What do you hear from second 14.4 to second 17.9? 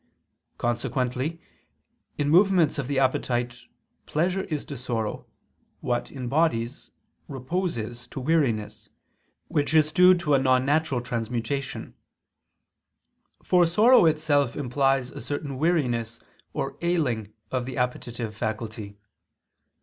implies a certain weariness or ailing of the